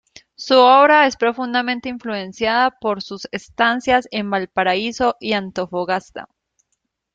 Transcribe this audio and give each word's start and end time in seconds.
Su 0.35 0.57
obra 0.57 1.05
es 1.05 1.15
profundamente 1.15 1.87
influenciada 1.87 2.71
por 2.71 3.03
sus 3.03 3.27
estancias 3.31 4.07
en 4.09 4.31
Valparaíso 4.31 5.15
y 5.19 5.33
Antofagasta. 5.33 6.27